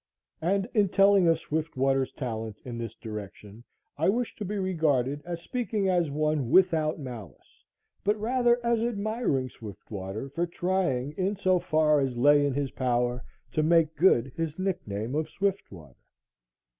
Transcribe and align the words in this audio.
And 0.41 0.67
in 0.73 0.89
telling 0.89 1.27
of 1.27 1.37
Swiftwater's 1.37 2.11
talent 2.11 2.59
in 2.65 2.79
this 2.79 2.95
direction, 2.95 3.63
I 3.99 4.09
wish 4.09 4.35
to 4.37 4.43
be 4.43 4.57
regarded 4.57 5.21
as 5.25 5.43
speaking 5.43 5.89
as 5.89 6.09
one 6.09 6.49
without 6.49 6.97
malice, 6.99 7.63
but 8.03 8.19
rather 8.19 8.59
as 8.65 8.79
admiring 8.79 9.47
Swiftwater 9.49 10.27
for 10.29 10.47
trying, 10.47 11.11
in 11.17 11.35
so 11.35 11.59
far 11.59 11.99
as 11.99 12.17
lay 12.17 12.43
in 12.43 12.55
his 12.55 12.71
power, 12.71 13.23
to 13.51 13.61
make 13.61 13.95
good 13.95 14.31
his 14.35 14.57
nickname 14.57 15.13
of 15.13 15.29
Swiftwater. 15.29 15.99